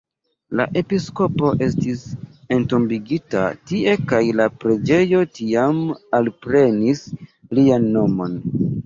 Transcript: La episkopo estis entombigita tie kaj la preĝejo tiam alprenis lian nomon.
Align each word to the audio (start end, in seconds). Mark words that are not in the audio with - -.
La 0.59 0.63
episkopo 0.79 1.49
estis 1.65 1.99
entombigita 2.55 3.43
tie 3.73 3.93
kaj 4.13 4.21
la 4.39 4.47
preĝejo 4.63 5.21
tiam 5.41 5.83
alprenis 6.21 7.03
lian 7.59 7.87
nomon. 7.99 8.35